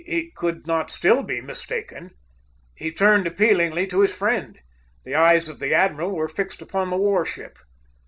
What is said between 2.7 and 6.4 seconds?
He turned appealingly to his friend. The eyes of the admiral were